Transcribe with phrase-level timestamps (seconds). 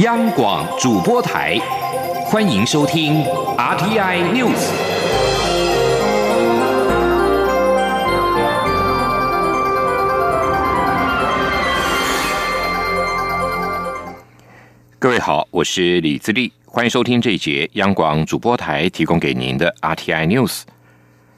[0.00, 1.58] 央广主播台，
[2.26, 3.24] 欢迎收听
[3.56, 4.70] RTI News。
[14.98, 20.64] 各位好，我是李自立，欢迎收听这一节央广主播台提供给您的 RTI News。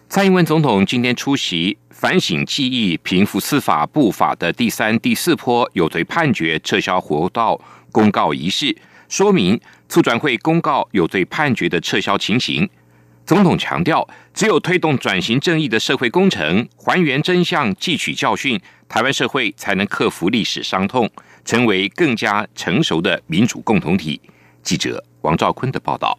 [0.09, 7.61] 蔡英文总统今天出席反省记忆、平复司法步法的第三、第四波有罪判决撤销活动
[7.93, 8.77] 公告仪式，
[9.09, 12.69] 说明促转会公告有罪判决的撤销情形。
[13.27, 21.11] 总统强调，只有推动转型正义的社会工程，还原真相、汲取教训，台湾社会才能克服历史伤痛，
[21.45, 24.21] 成为更加成熟的民主共同体。
[24.63, 26.19] 记者王兆坤的报道。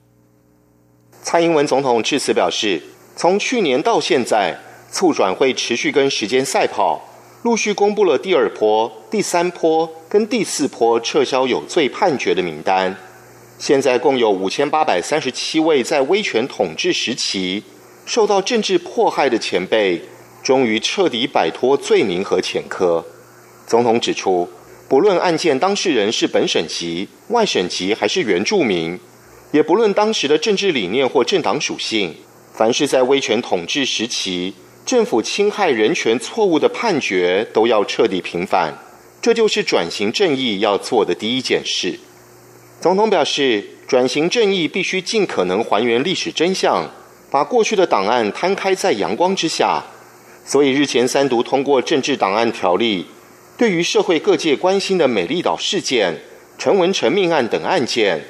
[1.22, 2.82] 蔡英文总统致辞表示。
[3.20, 4.58] 从去年到现在，
[4.90, 7.02] 促转会持续跟时间赛跑，
[7.44, 12.98] 陆续公布了第二波、第三波跟第四波撤销有罪判决的名单。
[13.58, 17.64] 现在共有五千八百三十七位在威权统治时期
[18.06, 20.02] 受到政治迫害的前辈，
[20.44, 23.06] 终于彻底摆脱罪名和前科。
[23.66, 24.50] 总统指出，
[24.90, 29.00] 不论案件当事人是本省籍、外省籍还是原住民，
[29.52, 32.16] 也不论当时的政治理念或政党属性。
[32.54, 34.54] 凡是在威权统治时期
[34.90, 38.76] 政府侵害人权错误的判决，都要彻底平反。
[39.22, 42.00] 这就是转型正义要做的第一件事。
[42.82, 46.90] 总统表示，转型正义必须尽可能还原历史真相，
[47.30, 49.84] 把过去的档案摊开在阳光之下。
[50.44, 53.06] 所以日前三读通过政治档案条例，
[53.60, 56.20] 对于社会各界关心的美丽岛事件、
[56.58, 58.26] 陈文成命案等案件，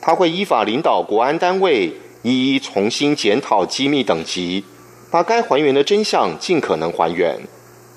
[0.00, 1.92] 他会依法领导国安单位。
[2.22, 4.64] 一一重新检讨机密等级，
[5.14, 7.38] 把该还原的真相尽可能还原。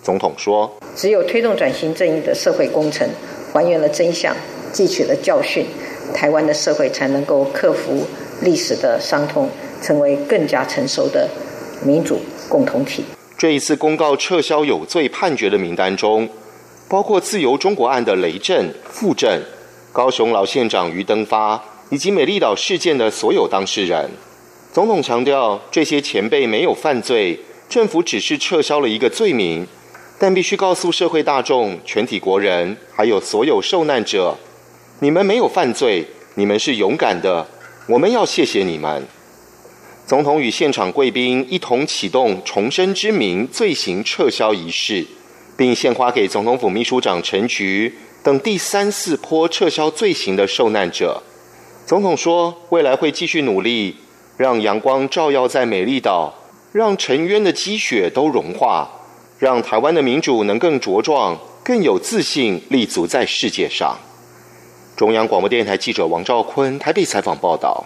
[0.04, 3.10] 总统说：“只有推动转型正义的社会工程，
[3.52, 4.36] 还原了真相，
[4.72, 5.66] 汲取了教训，
[6.14, 8.06] 台湾的社会才能够克服
[8.44, 9.50] 历史的伤痛，
[9.82, 11.28] 成为更加成熟的
[11.84, 13.04] 民主共同体。”
[13.36, 16.30] 这一次公告撤销有罪判决的名单中，
[16.88, 19.42] 包括自由中国案的雷震、傅震、
[19.92, 21.64] 高雄老县长于登发。
[21.90, 24.10] 以及美丽岛事件的所有当事人，
[24.78, 29.66] 总统强调，这些前辈没有犯罪，政府只是撤销了一个罪名，
[30.20, 34.38] 但必须告诉社会大众、全体国人，还有所有受难者，
[35.00, 36.06] 你们没有犯罪，
[36.36, 37.48] 你们是勇敢的，
[37.88, 39.04] 我们要谢谢你们。
[40.06, 45.04] 总统与现场贵宾一同启动重生之名罪行撤销仪式，
[45.58, 51.24] 并献花给总统府秘书长陈菊等第三四波撤销罪行的受难者。
[51.88, 53.96] 总统说：“未来会继续努力，
[54.38, 56.32] 让阳光照耀在美丽岛，
[56.72, 58.88] 让沉冤的积雪都融化，
[59.40, 63.98] 让台湾的民主能更茁壮、更有自信，立足在世界上。”
[64.96, 67.84] 中央广播电台记者王兆坤台北采访报道。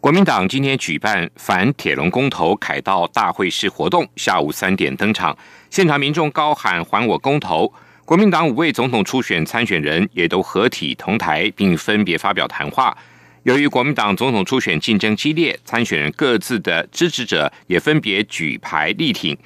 [0.00, 5.36] 国民党今天举办反铁笼公投凯道大会式活动，下午三点登场，
[5.70, 7.72] 现场民众高喊“还我公投”。
[8.04, 12.96] 国民党五位总统初选参选人也都合体同台，并分别发表谈话。
[13.46, 19.38] 由于国民党总统初选竞争激烈，参选人各自的支持者也分别举牌力挺。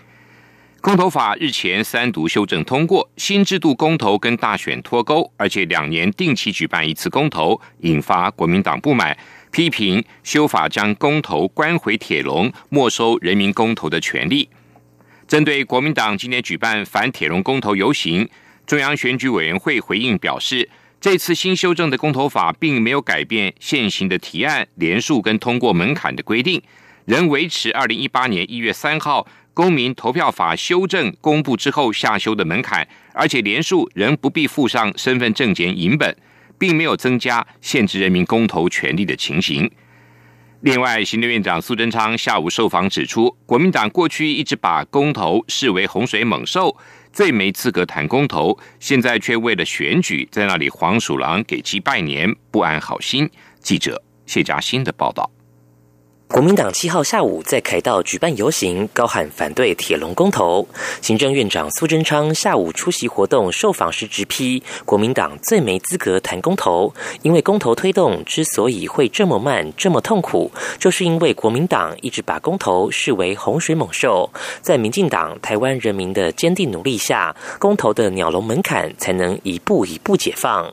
[0.81, 9.15] 公投法日前三读修正通过，新制度公投跟大选脱钩，而且两年定期举办一次公投，引发国民党不满，
[9.53, 14.49] 批评修法将公投关回铁笼，没收人民公投的权利。
[15.28, 18.27] 针对国民党今天举办反铁笼公投游行。
[18.66, 26.61] 中央选举委员会回应表示，这次新修正的公投法并没有改变现行的提案连数跟通过门槛的规定，
[27.06, 36.15] 仍维持二零一八年一月三号公民投票法修正公布之后下修的门槛，而且连数仍不必附上身份证件影本，
[36.59, 39.71] 并没有增加限制人民公投权利的情形。
[40.60, 46.77] 另外，行政院长苏贞昌下午受访指出，国民党过去一直把公投视为洪水猛兽。
[47.12, 53.28] 最没资格谈公投，现在却为了选举在那里黄鼠狼给鸡拜年，不安好心。
[53.60, 55.30] 记者谢佳欣的报道。
[56.41, 60.66] 国民党七号下午在凯道举办游行，高喊反对铁笼公投。
[61.03, 74.31] 行政院长苏贞昌下午出席活动受访时直批，国民党最没资格谈公投，因为公投推动之所以会这么慢、这么痛苦，就是因为国民党一直把公投视为洪水猛兽。
[74.63, 80.72] 在民进党、台湾人民的坚定努力下，公投的鸟笼门槛才能一步一步解放。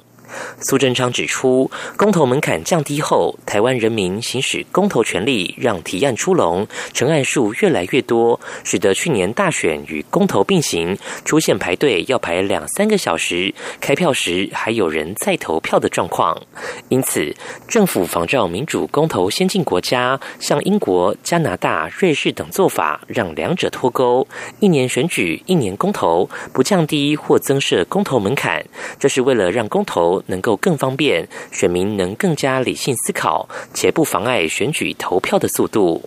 [0.59, 16.41] 苏贞昌指出，公投门槛降低后，台湾人民行使公投权利，让提案出笼，成案数越来越多，使得去年大选与公投并行，出现排队要排两三个小时，开票时还有人在投票的状况。
[16.89, 17.33] 因此，
[17.67, 24.27] 政府仿照民主公投先进国家，像英国、加拿大、瑞士等做法，让两者脱钩，
[24.59, 28.65] 一年选举，一年公投，不降低或增设公投门槛，
[28.99, 36.01] 这是为了让公投能够更方便，选民能更加理性思考，且不妨碍选举投票的速度。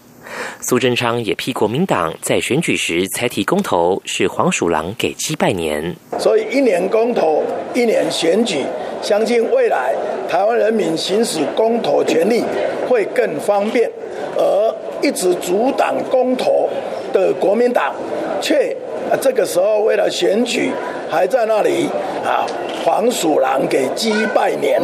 [0.61, 5.97] 苏贞昌也批国民党在选举时才提公投，是黄鼠狼给鸡拜年。
[6.19, 7.43] 所以一年公投，
[7.75, 8.65] 一年选举，
[9.03, 9.93] 相信未来
[10.29, 12.45] 台湾人民行使公投权利
[12.89, 13.91] 会更方便。
[14.37, 16.69] 而一直阻挡公投
[17.13, 17.93] 的国民党，
[18.41, 18.75] 却
[19.21, 20.71] 这个时候为了选举，
[21.11, 21.89] 还在那里
[22.25, 22.47] 啊，
[22.85, 24.81] 黄鼠狼给鸡拜年，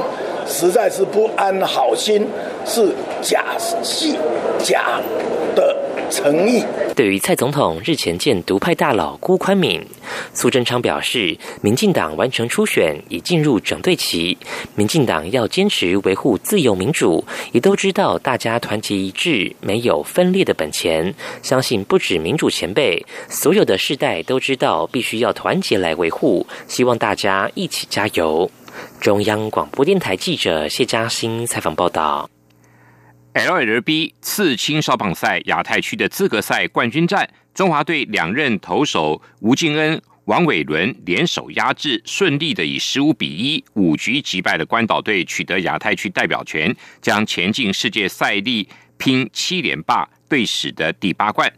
[0.47, 2.29] 实在是不安好心，
[2.65, 4.19] 是假戏
[4.59, 5.01] 假。
[6.11, 6.65] 诚意。
[6.95, 9.85] 对于蔡总统日前见独派大佬辜宽敏，
[10.33, 14.37] 苏贞昌表示，民进党完成初选，已进入整队期。
[14.75, 21.15] 民进党要坚持维护自由民主，也都知道大家团结一致，没有分裂的本钱。
[21.43, 26.47] 相信不止民主前辈，所有的世代都知道，必须要团结来维护。
[26.67, 28.51] 希望大家一起加油。
[29.01, 32.29] 中央广播电台记者谢嘉欣采访报道。
[33.37, 48.67] LLB 次青少棒赛亚太区的资格赛冠军战，中华队两任投手吴敬恩、王伟伦联手压制，顺利的以十五比一五局击败了关岛队，取得亚太区代表权，将前进世界赛力
[48.97, 51.53] 拼七连霸队史的第八冠。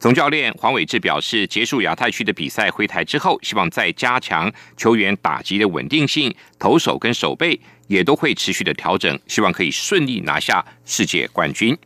[0.00, 7.60] 总教练黄伟志表示，结束亚太区的比赛回台之后，希望再加强球员打击的稳定性，投手跟守备
[7.92, 11.76] 也都会持续的调整，希望可以顺利拿下世界冠军。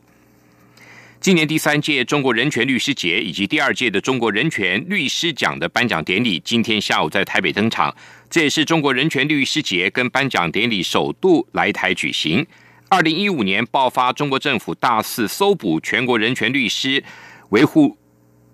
[1.21, 7.93] 今年第三届中国人权律师节以及第二届的中国人权律师奖的颁奖典礼，今天下午在台北登场。
[8.31, 12.47] 这也是中国人权律师节跟颁奖典礼首度来台举行。
[12.89, 17.03] 二零一五年爆发中国政府大肆搜捕全国人权律师，
[17.49, 17.99] 维护。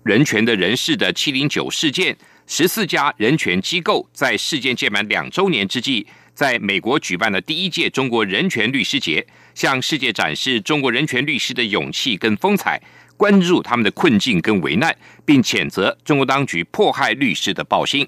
[0.03, 2.17] 人权的人士的七零九事件，
[2.47, 12.81] 十四家人权机构在事件届满两周年之际，在美国举办了第一届中国人权律师节，向世界展示中国人权律师的勇气跟风采，
[13.15, 18.07] 关注他们的困境跟危难，并谴责中国当局迫害律师的暴行。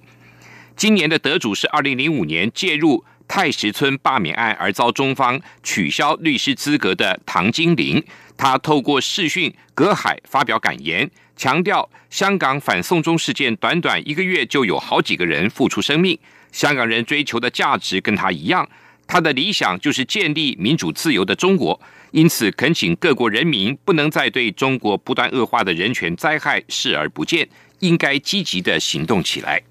[0.75, 8.03] 今年的得主是二零零五年介入太石村罢免案而遭中方取消律师资格的唐金玲，
[8.35, 11.09] 他透过视讯隔海发表感言。
[11.37, 16.17] 强调香港反送中事件短短一个月就有好几个人付出生命，
[16.55, 18.65] 香港人追求的价值跟他一样，
[19.05, 21.77] 他的理想就是建立民主自由的中国，
[22.11, 27.45] 因此恳请各国人民不能再对中国不断恶化的人权灾害视而不见，
[27.79, 29.61] 应该积极的行动起来。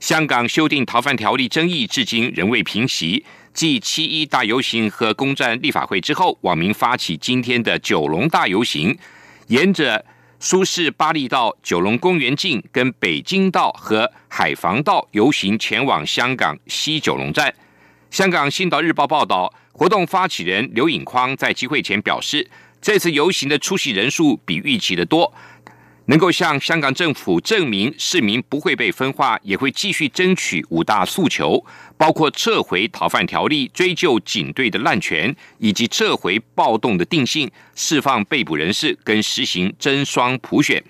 [0.00, 3.24] 香港修订逃犯条例争议至今仍未平息，
[3.54, 8.98] 继七一大游行和攻占立法会之后，网民发起今天的九龙大游行，
[9.46, 10.04] 沿着。
[10.44, 17.54] 苏轼巴利道、九龙公园径跟北京道和海防道游行前往香港西九龙站。
[18.10, 22.50] 香港《新岛日报》报道，活动发起人刘颖匡在集会前表示，
[22.80, 25.32] 这次游行的出席人数比预期的多。
[26.06, 31.64] 能够向香港政府证明市民不会被分化，也会继续争取五大诉求，
[31.96, 40.82] 包括撤回逃犯条例、追究警队的滥权，以及撤回暴动的定性、释放被捕人士跟实行真双普选。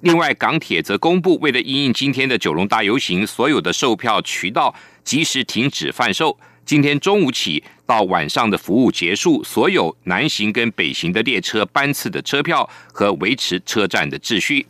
[0.00, 6.38] 另外，港铁则公布，为了应应今天的九龙大游行，所有的售票渠道及时停止贩售。
[6.66, 14.66] 今天中午起到晚上的服务结束，所有南行跟北行的列车班次的车票和维持车站的秩序。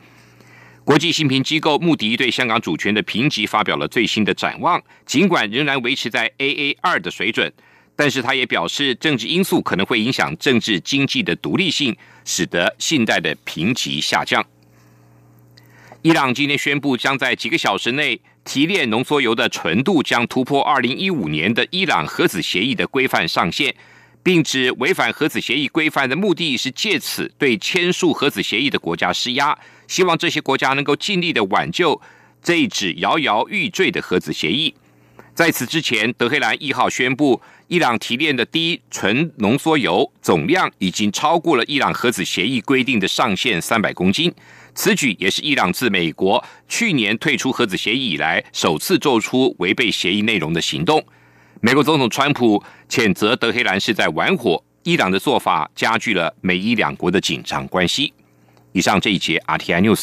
[0.84, 7.50] 国际信评机构穆迪对香港主权的评级发表了最新的展望，尽管仍然维持在 AA 二的水准，
[7.96, 14.44] 但是他也表示，政治因素可能会影响政治经济的独立性，使得信贷的评级下降。
[16.02, 18.20] 伊朗今天宣布，将在几个小时内。
[18.44, 23.74] 提炼浓缩铀的纯度将突破二零一五年的伊朗核子协议的规范上限，
[24.22, 29.58] 并指违反核子协议规范的目的是借此对签署核子协议的国家施压，
[29.88, 32.00] 希望这些国家能够尽力的挽救
[32.42, 34.74] 这一纸摇摇欲坠的核子协议。
[35.34, 44.32] 在此之前，德黑兰一号宣布，伊朗提炼的低纯浓缩铀总量已经超过了伊朗核子协议规定的上限三百公斤。
[44.74, 51.02] 此举也是伊朗自美国去年退出核子协议以来首次做出违背协议内容的行动。
[51.60, 58.12] 美国总统川普谴责德黑兰是在玩火，伊朗的做法加剧了美伊两国的紧张关系。
[58.72, 60.02] 以上这一节 RTI News